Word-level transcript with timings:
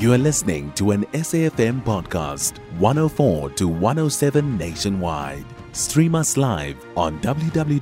You 0.00 0.12
are 0.14 0.18
listening 0.18 0.72
to 0.76 0.92
an 0.92 1.04
SAFM 1.12 1.84
podcast, 1.84 2.56
104 2.78 3.50
to 3.50 3.68
107 3.68 4.56
nationwide. 4.56 5.44
Stream 5.72 6.14
us 6.14 6.38
live 6.38 6.82
on 6.96 7.20
www.safm.co.za 7.20 7.74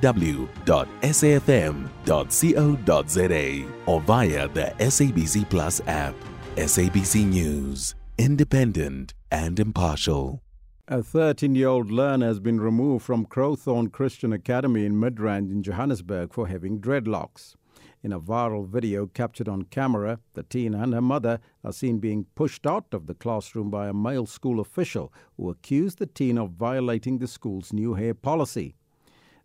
or 3.85 4.01
via 4.01 4.47
the 4.49 4.73
SABC 4.79 5.49
Plus 5.49 5.79
app. 5.87 6.13
SABC 6.57 7.25
News, 7.25 7.95
independent 8.17 9.13
and 9.31 9.57
impartial. 9.57 10.41
A 10.89 11.01
13 11.01 11.55
year 11.55 11.69
old 11.69 11.89
learner 11.89 12.25
has 12.25 12.41
been 12.41 12.59
removed 12.59 13.05
from 13.05 13.27
Crowthorne 13.27 13.93
Christian 13.93 14.33
Academy 14.33 14.85
in 14.85 14.95
Midrand 14.95 15.49
in 15.51 15.63
Johannesburg 15.63 16.33
for 16.33 16.49
having 16.49 16.81
dreadlocks. 16.81 17.55
In 18.01 18.13
a 18.13 18.19
viral 18.19 18.65
video 18.65 19.07
captured 19.07 19.49
on 19.49 19.63
camera, 19.63 20.19
the 20.33 20.43
teen 20.43 20.73
and 20.73 20.93
her 20.93 21.01
mother 21.01 21.41
are 21.65 21.73
seen 21.73 21.99
being 21.99 22.27
pushed 22.33 22.65
out 22.65 22.93
of 22.93 23.07
the 23.07 23.13
classroom 23.13 23.69
by 23.69 23.89
a 23.89 23.93
male 23.93 24.25
school 24.25 24.61
official 24.61 25.11
who 25.35 25.49
accused 25.49 25.97
the 25.97 26.05
teen 26.05 26.37
of 26.37 26.51
violating 26.51 27.17
the 27.17 27.27
school's 27.27 27.73
new 27.73 27.95
hair 27.95 28.13
policy. 28.13 28.73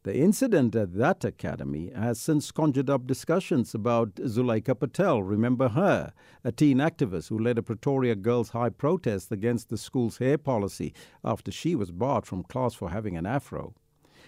The 0.04 0.16
incident 0.16 0.76
at 0.76 0.94
that 0.94 1.24
academy 1.24 1.90
has 1.96 2.20
since 2.20 2.52
conjured 2.52 2.88
up 2.88 3.08
discussions 3.08 3.74
about 3.74 4.14
Zulaikha 4.16 4.78
Patel. 4.78 5.22
Remember 5.22 5.70
her, 5.70 6.12
a 6.44 6.52
teen 6.52 6.78
activist 6.78 7.30
who 7.30 7.38
led 7.38 7.58
a 7.58 7.62
Pretoria 7.62 8.14
Girls 8.14 8.50
High 8.50 8.68
protest 8.68 9.32
against 9.32 9.68
the 9.68 9.78
school's 9.78 10.18
hair 10.18 10.38
policy 10.38 10.94
after 11.24 11.50
she 11.50 11.74
was 11.74 11.90
barred 11.90 12.24
from 12.24 12.44
class 12.44 12.74
for 12.74 12.90
having 12.90 13.16
an 13.16 13.26
afro. 13.26 13.74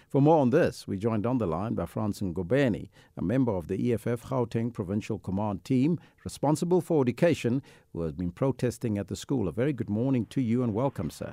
For 0.09 0.21
more 0.21 0.39
on 0.39 0.49
this, 0.49 0.87
we 0.87 0.97
joined 0.97 1.25
on 1.25 1.37
the 1.37 1.47
line 1.47 1.73
by 1.73 1.85
Frans 1.85 2.19
Ngobeni, 2.21 2.89
a 3.17 3.21
member 3.21 3.51
of 3.51 3.67
the 3.67 3.93
EFF 3.93 4.23
Gauteng 4.23 4.73
Provincial 4.73 5.19
Command 5.19 5.63
team 5.63 5.99
responsible 6.23 6.81
for 6.81 7.01
education, 7.01 7.61
who 7.93 8.01
has 8.01 8.13
been 8.13 8.31
protesting 8.31 8.97
at 8.97 9.07
the 9.07 9.15
school. 9.15 9.47
A 9.47 9.51
very 9.51 9.73
good 9.73 9.89
morning 9.89 10.25
to 10.27 10.41
you 10.41 10.63
and 10.63 10.73
welcome, 10.73 11.09
sir. 11.09 11.31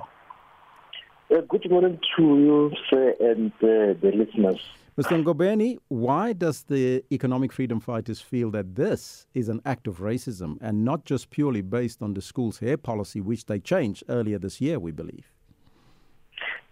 Uh, 1.31 1.41
good 1.49 1.69
morning 1.71 1.99
to 2.15 2.21
you, 2.21 2.71
sir, 2.89 3.15
and 3.19 3.51
uh, 3.63 3.97
the 3.99 4.11
listeners. 4.15 4.59
Mr. 4.97 5.21
Ngobeni, 5.21 5.77
why 5.89 6.31
does 6.31 6.63
the 6.63 7.03
Economic 7.11 7.51
Freedom 7.51 7.81
Fighters 7.81 8.21
feel 8.21 8.49
that 8.51 8.75
this 8.75 9.27
is 9.33 9.49
an 9.49 9.59
act 9.65 9.87
of 9.87 9.97
racism 9.97 10.57
and 10.61 10.85
not 10.85 11.03
just 11.03 11.31
purely 11.31 11.61
based 11.61 12.01
on 12.01 12.13
the 12.13 12.21
school's 12.21 12.59
hair 12.59 12.77
policy, 12.77 13.19
which 13.19 13.45
they 13.47 13.59
changed 13.59 14.03
earlier 14.07 14.39
this 14.39 14.61
year, 14.61 14.79
we 14.79 14.91
believe? 14.91 15.34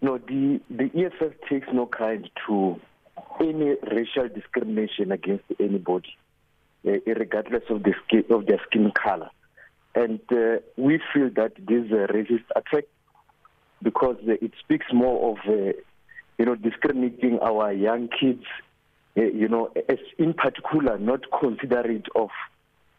No, 0.04 0.18
the, 0.18 0.60
the 0.68 0.90
EFF 0.94 1.32
takes 1.48 1.66
no 1.72 1.86
kind 1.86 2.28
to 2.46 2.78
any 3.40 3.74
racial 3.90 4.28
discrimination 4.28 5.10
against 5.12 5.44
anybody, 5.58 6.14
uh, 6.86 6.90
regardless 7.06 7.62
of, 7.70 7.84
the 7.84 7.94
skin, 8.04 8.22
of 8.28 8.44
their 8.44 8.60
skin 8.66 8.92
color. 8.92 9.30
And 9.94 10.20
uh, 10.30 10.56
we 10.76 11.00
feel 11.14 11.30
that 11.36 11.52
this 11.56 11.86
is 11.86 11.92
a 11.92 12.12
racist 12.12 12.44
attack 12.54 12.84
because 13.82 14.18
uh, 14.28 14.32
it 14.42 14.52
speaks 14.60 14.84
more 14.92 15.30
of, 15.30 15.38
uh, 15.48 15.72
you 16.36 16.44
know, 16.44 16.54
discriminating 16.54 17.38
our 17.40 17.72
young 17.72 18.08
kids, 18.08 18.44
uh, 19.16 19.22
you 19.22 19.48
know, 19.48 19.72
as 19.88 19.96
in 20.18 20.34
particular, 20.34 20.98
not 20.98 21.20
considerate 21.40 22.08
of, 22.14 22.28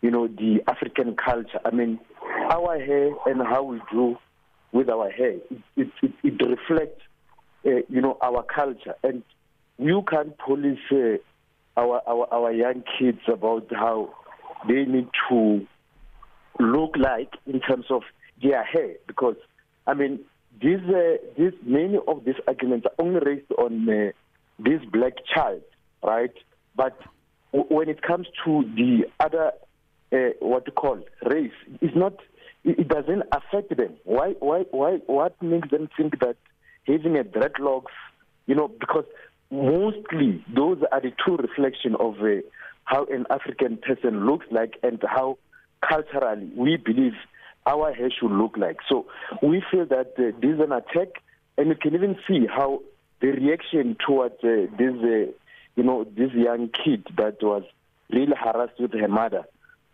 you 0.02 0.10
know, 0.10 0.26
the 0.28 0.64
African 0.68 1.16
culture. 1.16 1.60
I 1.64 1.70
mean, 1.70 2.00
our 2.50 2.80
hair 2.80 3.12
and 3.28 3.44
how 3.44 3.62
we 3.62 3.80
do 3.92 4.18
with 4.76 4.90
our 4.90 5.10
hair. 5.10 5.38
It, 5.78 5.88
it, 6.04 6.12
it 6.22 6.34
reflects, 6.46 7.02
uh, 7.66 7.82
you 7.88 8.02
know, 8.02 8.18
our 8.22 8.44
culture. 8.44 8.96
And 9.04 9.24
you 9.78 10.04
can't 10.12 10.38
police 10.38 10.80
uh, 10.92 11.80
our, 11.80 12.02
our, 12.06 12.28
our 12.34 12.52
young 12.52 12.84
kids 13.00 13.22
about 13.28 13.68
how 13.72 14.14
they 14.68 14.84
need 14.84 15.08
to 15.30 15.66
look 16.60 16.96
like 16.98 17.32
in 17.48 17.62
terms 17.62 17.86
of 17.90 18.02
their 18.44 18.64
hair. 18.64 18.96
Because, 19.08 19.38
I 19.88 19.94
mean, 19.94 20.20
these, 20.62 20.84
uh, 20.90 21.18
these, 21.38 21.54
many 21.66 21.98
of 22.06 22.26
these 22.26 22.36
arguments 22.46 22.86
are 22.86 23.06
only 23.06 23.22
raised 23.26 23.52
on 23.58 23.88
uh, 23.90 24.12
this 24.60 24.82
black 24.92 25.14
child, 25.34 25.62
right? 26.04 26.34
But 26.76 27.00
when 27.54 27.88
it 27.88 28.02
comes 28.02 28.28
to 28.44 28.64
the 28.76 29.06
other, 29.22 29.54
uh, 30.12 30.18
what 30.40 30.64
you 30.68 30.74
call 30.74 31.00
race, 31.26 31.54
it's 31.82 31.96
not 31.96 32.16
it 32.66 32.88
doesn't 32.88 33.24
affect 33.32 33.76
them. 33.78 33.94
Why? 34.04 34.34
Why? 34.40 34.66
Why? 34.72 34.98
What 35.06 35.42
makes 35.42 35.70
them 35.70 35.90
think 35.96 36.20
that 36.20 36.36
having 36.88 37.18
a 37.18 37.24
dreadlocks, 37.24 37.94
you 38.48 38.56
know, 38.56 38.68
because 38.68 39.06
mostly 39.52 40.44
those 40.54 40.80
are 40.92 41.02
the 41.02 41.12
true 41.24 41.38
reflection 41.38 41.96
of 41.96 42.20
uh, 42.20 42.42
how 42.84 43.06
an 43.06 43.26
African 43.30 43.78
person 43.78 44.26
looks 44.26 44.46
like 44.52 44.78
and 44.84 45.02
how 45.08 45.38
culturally 45.88 46.52
we 46.56 46.78
believe 46.78 47.14
our 47.66 47.94
hair 47.94 48.10
should 48.12 48.32
look 48.32 48.58
like. 48.58 48.78
So 48.90 49.06
we 49.42 49.64
feel 49.72 49.86
that 49.88 50.14
uh, 50.18 50.38
this 50.40 50.56
is 50.56 50.60
an 50.60 50.72
attack, 50.72 51.22
and 51.58 51.70
you 51.70 51.76
can 51.76 51.94
even 51.94 52.18
see 52.28 52.46
how 52.48 52.82
the 53.22 53.28
reaction 53.28 53.96
towards 54.06 54.36
uh, 54.44 54.68
this, 54.78 54.94
uh, 55.04 55.32
you 55.76 55.84
know, 55.84 56.04
this 56.04 56.32
young 56.34 56.70
kid 56.70 57.08
that 57.18 57.42
was 57.42 57.64
really 58.12 58.36
harassed 58.36 58.80
with 58.80 58.94
her 58.94 59.08
mother, 59.08 59.46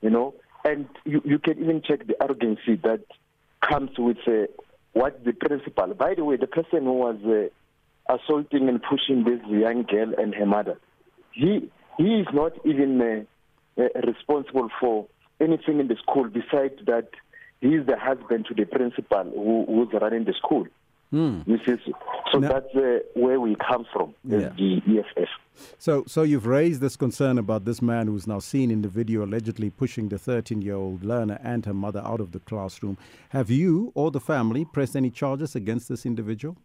you 0.01 0.09
know, 0.09 0.33
and 0.63 0.87
you, 1.05 1.21
you 1.25 1.39
can 1.39 1.59
even 1.59 1.81
check 1.81 2.05
the 2.07 2.21
arrogancy 2.21 2.75
that 2.83 3.01
comes 3.67 3.91
with 3.97 4.17
uh, 4.27 4.47
what 4.93 5.23
the 5.23 5.33
principal. 5.33 5.93
By 5.93 6.15
the 6.15 6.23
way, 6.23 6.37
the 6.37 6.47
person 6.47 6.83
who 6.83 6.93
was 6.93 7.17
uh, 7.25 8.13
assaulting 8.13 8.67
and 8.67 8.81
pushing 8.81 9.23
this 9.23 9.39
young 9.47 9.83
girl 9.83 10.13
and 10.17 10.33
her 10.35 10.45
mother, 10.45 10.79
he 11.31 11.69
he 11.97 12.19
is 12.19 12.27
not 12.33 12.53
even 12.65 13.01
uh, 13.01 13.81
uh, 13.81 13.87
responsible 14.05 14.69
for 14.79 15.07
anything 15.39 15.79
in 15.79 15.87
the 15.87 15.95
school 15.95 16.29
besides 16.29 16.75
that 16.85 17.09
he 17.59 17.69
is 17.69 17.85
the 17.85 17.97
husband 17.97 18.45
to 18.47 18.53
the 18.53 18.65
principal 18.65 19.23
who, 19.23 19.65
who's 19.67 20.01
running 20.01 20.25
the 20.25 20.33
school. 20.33 20.65
Mm. 21.13 21.45
This 21.45 21.61
is 21.67 21.79
so 22.31 22.39
now, 22.39 22.53
that's 22.53 22.75
uh, 22.75 22.99
where 23.13 23.39
we 23.39 23.55
come 23.55 23.85
from, 23.91 24.13
yeah. 24.23 24.49
the 24.57 24.81
EFF. 24.87 25.29
So, 25.77 26.03
so 26.07 26.23
you've 26.23 26.45
raised 26.45 26.81
this 26.81 26.95
concern 26.95 27.37
about 27.37 27.65
this 27.65 27.81
man 27.81 28.07
who's 28.07 28.27
now 28.27 28.39
seen 28.39 28.71
in 28.71 28.81
the 28.81 28.87
video 28.87 29.25
allegedly 29.25 29.69
pushing 29.69 30.09
the 30.09 30.15
13-year-old 30.15 31.03
learner 31.03 31.39
and 31.43 31.65
her 31.65 31.73
mother 31.73 32.01
out 32.05 32.21
of 32.21 32.31
the 32.31 32.39
classroom. 32.39 32.97
Have 33.29 33.49
you 33.49 33.91
or 33.95 34.11
the 34.11 34.19
family 34.19 34.65
pressed 34.65 34.95
any 34.95 35.09
charges 35.09 35.55
against 35.55 35.89
this 35.89 36.05
individual? 36.05 36.55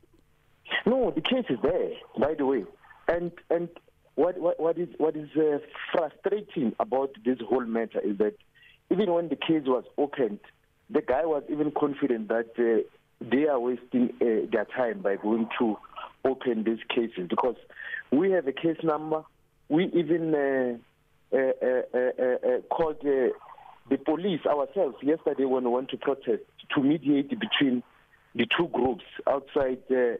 No, 0.84 1.10
the 1.10 1.20
case 1.20 1.46
is 1.48 1.58
there, 1.62 1.90
by 2.18 2.34
the 2.34 2.46
way, 2.46 2.64
and 3.08 3.32
and 3.50 3.68
what 4.14 4.38
what, 4.38 4.58
what 4.58 4.78
is 4.78 4.88
what 4.98 5.16
is 5.16 5.28
uh, 5.36 5.58
frustrating 5.92 6.74
about 6.80 7.10
this 7.24 7.38
whole 7.48 7.64
matter 7.64 8.00
is 8.00 8.18
that 8.18 8.34
even 8.90 9.12
when 9.12 9.28
the 9.28 9.36
case 9.36 9.62
was 9.66 9.84
opened, 9.98 10.40
the 10.90 11.02
guy 11.02 11.24
was 11.24 11.42
even 11.48 11.70
confident 11.72 12.28
that. 12.28 12.50
Uh, 12.58 12.86
they 13.20 13.46
are 13.46 13.58
wasting 13.58 14.10
uh, 14.20 14.46
their 14.50 14.66
time 14.76 15.00
by 15.00 15.16
going 15.16 15.48
to 15.58 15.76
open 16.24 16.64
these 16.64 16.78
cases 16.88 17.28
because 17.28 17.56
we 18.10 18.30
have 18.32 18.46
a 18.46 18.52
case 18.52 18.78
number. 18.82 19.24
We 19.68 19.86
even 19.94 20.34
uh, 20.34 21.36
uh, 21.36 21.38
uh, 21.38 21.98
uh 21.98 22.60
called 22.70 23.00
the 23.02 23.32
police 24.04 24.40
ourselves 24.46 24.96
yesterday 25.02 25.44
when 25.44 25.64
we 25.64 25.70
went 25.70 25.90
to 25.90 25.96
protest 25.96 26.42
to 26.74 26.82
mediate 26.82 27.30
between 27.30 27.82
the 28.34 28.46
two 28.56 28.68
groups 28.68 29.04
outside 29.26 29.78
the 29.88 30.18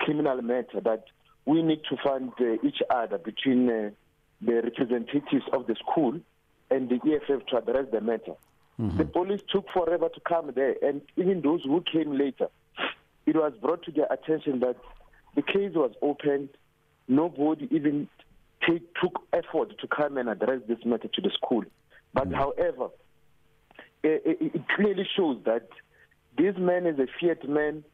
criminal 0.00 0.40
matter 0.42 0.80
that 0.82 1.04
we 1.46 1.62
need 1.62 1.80
to 1.88 1.96
find 2.02 2.32
each 2.62 2.82
other 2.90 3.18
between 3.18 3.66
the 3.66 3.92
representatives 4.40 5.44
of 5.52 5.66
the 5.66 5.76
school 5.76 6.18
and 6.70 6.88
the 6.88 6.96
EFF 6.96 7.46
to 7.46 7.56
address 7.58 7.86
the 7.92 8.00
matter. 8.00 8.34
Mm-hmm. 8.80 8.98
The 8.98 9.04
police 9.04 9.40
took 9.52 9.66
forever 9.72 10.08
to 10.08 10.20
come 10.20 10.50
there, 10.54 10.74
and 10.82 11.00
even 11.16 11.42
those 11.42 11.62
who 11.62 11.82
came 11.90 12.16
later, 12.18 12.48
it 13.26 13.36
was 13.36 13.52
brought 13.60 13.84
to 13.84 13.92
their 13.92 14.06
attention 14.10 14.60
that 14.60 14.76
the 15.36 15.42
case 15.42 15.72
was 15.74 15.92
opened. 16.02 16.50
Nobody 17.06 17.68
even 17.70 18.08
take, 18.68 18.82
took 19.00 19.22
effort 19.32 19.78
to 19.78 19.86
come 19.86 20.16
and 20.16 20.28
address 20.28 20.60
this 20.66 20.78
matter 20.84 21.08
to 21.08 21.20
the 21.20 21.30
school. 21.30 21.64
But 22.12 22.24
mm-hmm. 22.24 22.34
however, 22.34 22.88
it, 24.02 24.22
it, 24.24 24.54
it, 24.54 24.62
clearly 24.74 25.06
shows 25.16 25.38
that 25.44 25.68
this 26.36 26.54
man 26.58 26.86
is 26.86 26.98
a 26.98 27.06
fiat 27.20 27.48
man 27.48 27.84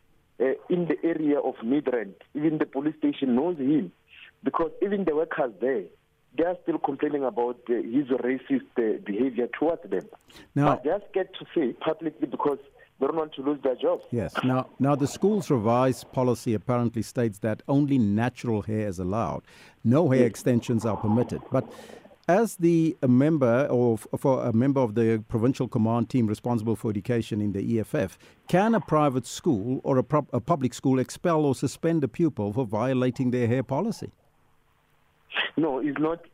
uh, 0.41 0.53
in 0.69 0.87
the 0.89 0.97
area 1.05 1.39
of 1.39 1.57
Midrand. 1.57 2.15
Even 2.35 2.59
the 2.59 2.67
police 2.67 2.97
station 2.99 3.37
knows 3.37 3.59
him 3.59 3.93
because 4.43 4.71
even 4.83 5.05
the 5.05 5.15
workers 5.15 5.53
there 5.61 5.85
they 6.37 6.45
are 6.45 6.57
still 6.63 6.79
complaining 6.79 7.25
about 7.25 7.61
uh, 7.69 7.75
his 7.75 8.07
racist 8.09 8.67
uh, 8.79 8.99
behavior 9.05 9.49
towards 9.59 9.83
them. 9.89 10.07
Now, 10.55 10.75
but 10.75 10.85
they 10.85 10.91
are 10.91 11.03
scared 11.11 11.31
to 11.39 11.47
say 11.55 11.73
publicly 11.73 12.27
because 12.27 12.59
they 13.01 13.07
don't 13.07 13.17
want 13.17 13.35
to 13.35 13.43
lose 13.43 13.59
their 13.63 13.77
jobs. 13.77 14.05
Yes. 14.11 14.35
Now, 14.45 14.69
now 14.79 14.95
the 14.95 15.07
school's 15.07 15.51
revised 15.51 16.13
policy 16.13 16.55
apparently 16.55 17.03
states 17.03 17.39
that 17.39 17.63
only 17.67 17.99
natural 17.99 18.63
hair 18.63 18.87
is 18.87 18.99
allowed. 18.99 19.43
No 19.83 20.11
hair 20.11 20.21
yes. 20.21 20.31
extensions 20.31 20.85
are 20.85 20.97
permitted. 20.97 21.41
But 21.51 21.71
as 22.29 22.57
the 22.57 22.97
a 23.03 23.09
member 23.09 23.67
of 23.71 24.07
for 24.17 24.45
a 24.47 24.53
member 24.53 24.81
of 24.81 24.95
the 24.95 25.25
provincial 25.29 25.67
command 25.67 26.11
team 26.11 26.27
responsible 26.27 26.77
for 26.77 26.91
education 26.91 27.41
in 27.41 27.53
the 27.53 27.81
EFF, 27.81 28.19
can 28.47 28.75
a 28.75 28.81
private 28.81 29.27
school 29.27 29.81
or 29.83 29.99
a, 29.99 30.05
pro- 30.05 30.29
a 30.33 30.41
public 30.41 30.73
school 30.75 31.01
expel 31.01 31.45
or 31.45 31.55
suspend 31.55 32.05
a 32.05 32.09
pupil 32.09 32.53
for 32.53 32.65
violating 32.65 33.31
their 33.31 33.49
hair 33.49 33.63
policy? 33.63 34.13
No, 35.61 35.79
it's 35.79 35.99
not. 35.99 36.25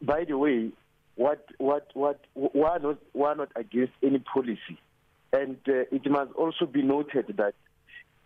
By 0.00 0.24
the 0.24 0.38
way, 0.38 0.70
what 1.16 1.44
what 1.58 1.88
what 1.92 2.20
we 2.34 2.62
are 2.62 2.78
not 2.78 2.98
we 3.12 3.22
are 3.24 3.34
not 3.34 3.50
against 3.54 3.92
any 4.02 4.20
policy. 4.20 4.78
And 5.32 5.58
uh, 5.68 5.96
it 5.96 6.10
must 6.10 6.32
also 6.32 6.64
be 6.66 6.82
noted 6.82 7.34
that 7.36 7.54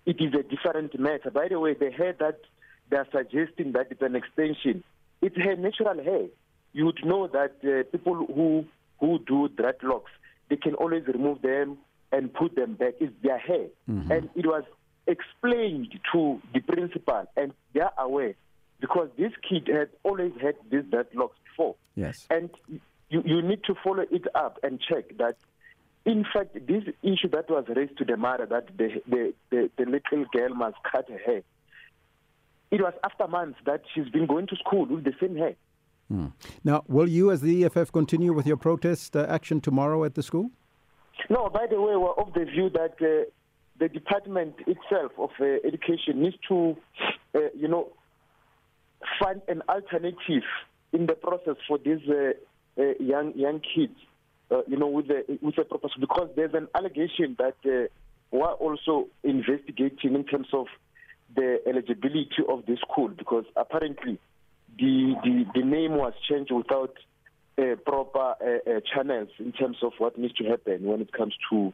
it 0.06 0.20
is 0.20 0.32
a 0.32 0.42
different 0.44 0.98
matter. 0.98 1.30
By 1.30 1.48
the 1.48 1.58
way, 1.58 1.74
the 1.74 1.90
hair 1.90 2.14
that 2.20 2.38
they 2.88 2.96
are 2.96 3.08
suggesting 3.10 3.72
that 3.72 3.88
it's 3.90 4.00
an 4.00 4.14
extension, 4.14 4.84
it's 5.20 5.36
her 5.36 5.56
natural 5.56 6.02
hair. 6.02 6.26
You 6.72 6.86
would 6.86 7.04
know 7.04 7.26
that 7.26 7.56
uh, 7.64 7.82
people 7.90 8.14
who 8.14 8.64
who 9.00 9.18
do 9.26 9.48
dreadlocks, 9.48 10.12
they 10.48 10.56
can 10.56 10.74
always 10.74 11.04
remove 11.08 11.42
them 11.42 11.78
and 12.12 12.32
put 12.32 12.54
them 12.54 12.74
back. 12.74 12.94
It's 13.00 13.12
their 13.24 13.38
hair. 13.38 13.66
Mm-hmm. 13.90 14.12
And 14.12 14.30
it 14.36 14.46
was 14.46 14.62
explained 15.08 15.98
to 16.12 16.40
the 16.54 16.60
principal, 16.60 17.24
and 17.36 17.52
they 17.72 17.80
are 17.80 17.92
aware 17.98 18.34
because 18.80 19.08
this 19.16 19.32
kid 19.48 19.68
had 19.68 19.88
always 20.02 20.32
had 20.40 20.56
these 20.70 20.82
dreadlocks 20.82 21.36
before. 21.48 21.76
Yes. 21.94 22.26
And 22.30 22.50
you, 23.08 23.22
you 23.24 23.42
need 23.42 23.64
to 23.64 23.74
follow 23.82 24.04
it 24.10 24.26
up 24.34 24.58
and 24.62 24.80
check 24.80 25.16
that 25.18 25.36
in 26.04 26.24
fact, 26.32 26.54
this 26.66 26.84
issue 27.02 27.28
that 27.32 27.48
was 27.48 27.64
raised 27.74 27.96
to 27.98 28.04
the 28.04 28.16
mother 28.16 28.46
that 28.46 28.66
the, 28.76 29.00
the, 29.08 29.32
the, 29.50 29.70
the 29.78 29.84
little 29.84 30.26
girl 30.32 30.54
must 30.54 30.76
cut 30.90 31.08
her 31.08 31.18
hair, 31.18 31.42
it 32.70 32.80
was 32.82 32.92
after 33.02 33.26
months 33.26 33.58
that 33.64 33.82
she's 33.94 34.08
been 34.08 34.26
going 34.26 34.46
to 34.48 34.56
school 34.56 34.84
with 34.86 35.04
the 35.04 35.14
same 35.20 35.36
hair. 35.36 35.54
Hmm. 36.08 36.26
Now, 36.62 36.84
will 36.88 37.08
you, 37.08 37.30
as 37.30 37.40
the 37.40 37.64
EFF, 37.64 37.90
continue 37.92 38.34
with 38.34 38.46
your 38.46 38.58
protest 38.58 39.16
uh, 39.16 39.26
action 39.28 39.60
tomorrow 39.60 40.04
at 40.04 40.14
the 40.14 40.22
school? 40.22 40.50
No, 41.30 41.48
by 41.48 41.66
the 41.70 41.80
way, 41.80 41.96
we're 41.96 42.12
of 42.12 42.34
the 42.34 42.44
view 42.44 42.68
that 42.70 42.96
uh, 43.00 43.30
the 43.78 43.88
department 43.88 44.56
itself 44.66 45.12
of 45.18 45.30
uh, 45.40 45.44
education 45.66 46.22
needs 46.22 46.36
to, 46.48 46.76
uh, 47.34 47.38
you 47.56 47.68
know, 47.68 47.88
find 49.20 49.40
an 49.48 49.62
alternative 49.68 50.44
in 50.92 51.06
the 51.06 51.14
process 51.14 51.56
for 51.66 51.78
these 51.78 52.00
uh, 52.08 52.32
uh, 52.80 52.92
young 53.00 53.32
young 53.36 53.60
kids, 53.60 53.96
you 54.68 54.76
know, 54.76 54.88
with 54.88 55.08
the 55.08 55.38
with 55.42 55.56
the 55.56 55.64
proposal 55.64 56.00
because 56.00 56.28
there's 56.36 56.54
an 56.54 56.68
allegation 56.74 57.36
that 57.38 57.88
we're 58.30 58.52
also 58.52 59.06
investigating 59.22 60.14
in 60.14 60.24
terms 60.24 60.48
of 60.52 60.66
the 61.36 61.58
eligibility 61.66 62.42
of 62.48 62.66
the 62.66 62.76
school 62.76 63.08
because 63.08 63.44
apparently 63.56 64.18
the, 64.78 65.14
the, 65.22 65.44
the 65.54 65.64
name 65.64 65.92
was 65.92 66.12
changed 66.28 66.50
without 66.50 66.94
uh, 67.56 67.76
proper 67.86 68.34
uh, 68.40 68.70
uh, 68.70 68.80
channels 68.92 69.28
in 69.38 69.52
terms 69.52 69.76
of 69.82 69.92
what 69.98 70.18
needs 70.18 70.34
to 70.34 70.44
happen 70.44 70.82
when 70.84 71.00
it 71.00 71.12
comes 71.12 71.34
to 71.50 71.72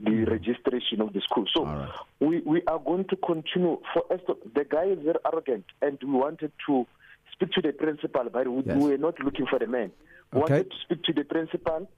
the 0.00 0.10
mm-hmm. 0.10 0.30
registration 0.30 1.00
of 1.00 1.12
the 1.12 1.20
school. 1.20 1.46
So 1.54 1.64
right. 1.64 1.88
we, 2.20 2.40
we 2.40 2.62
are 2.66 2.78
going 2.78 3.06
to 3.08 3.16
continue. 3.16 3.80
For 3.92 4.12
us, 4.12 4.20
the 4.54 4.64
guy 4.64 4.84
is 4.84 4.98
very 5.02 5.18
arrogant, 5.26 5.64
and 5.80 5.98
we 6.02 6.12
wanted 6.12 6.52
to 6.66 6.86
speak 7.32 7.52
to 7.52 7.62
the 7.62 7.72
principal, 7.72 8.28
but 8.32 8.48
we, 8.48 8.62
yes. 8.64 8.76
we 8.76 8.90
were 8.90 8.98
not 8.98 9.18
looking 9.20 9.46
for 9.46 9.58
the 9.58 9.66
man. 9.66 9.92
We 10.32 10.42
okay. 10.42 10.52
wanted 10.52 10.70
to 10.70 10.76
speak 10.84 11.02
to 11.04 11.12
the 11.12 11.24
principal 11.24 11.88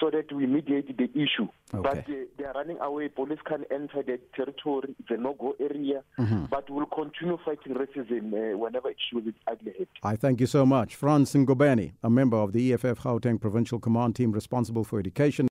so 0.00 0.10
that 0.10 0.32
we 0.32 0.46
mediate 0.46 0.96
the 0.96 1.10
issue. 1.12 1.46
Okay. 1.72 1.82
But 1.82 2.06
they, 2.06 2.24
they, 2.38 2.44
are 2.44 2.54
running 2.54 2.78
away. 2.80 3.08
Police 3.08 3.38
can 3.46 3.64
enter 3.70 4.02
the 4.02 4.18
territory. 4.34 4.94
It's 4.98 5.10
a 5.10 5.16
no-go 5.16 5.54
area. 5.60 6.02
Mm-hmm. 6.18 6.46
But 6.46 6.68
we'll 6.70 6.86
continue 6.86 7.38
fighting 7.44 7.74
racism 7.74 8.32
uh, 8.32 8.56
whenever 8.58 8.90
it 8.90 8.96
shows 9.12 9.24
its 9.26 9.38
ugly 9.46 9.72
head. 9.78 9.88
I 10.02 10.16
thank 10.16 10.40
you 10.40 10.46
so 10.46 10.64
much. 10.64 10.96
Frans 10.96 11.32
Ngobeni, 11.32 11.92
a 12.02 12.10
member 12.10 12.38
of 12.38 12.52
the 12.52 12.72
EFF 12.72 13.02
Gauteng 13.02 13.40
Provincial 13.40 13.78
Command 13.78 14.16
Team 14.16 14.32
responsible 14.32 14.84
for 14.84 14.98
education. 14.98 15.48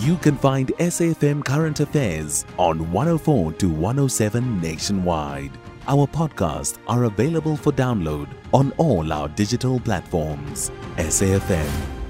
You 0.00 0.16
can 0.18 0.36
find 0.36 0.68
SAFM 0.78 1.44
Current 1.44 1.80
Affairs 1.80 2.46
on 2.56 2.90
104 2.92 3.52
to 3.54 3.68
107 3.68 4.60
nationwide. 4.60 5.50
Our 5.88 6.06
podcasts 6.06 6.78
are 6.86 7.04
available 7.04 7.56
for 7.56 7.72
download 7.72 8.28
on 8.54 8.72
all 8.76 9.12
our 9.12 9.28
digital 9.28 9.80
platforms. 9.80 10.70
SAFM 10.96 11.97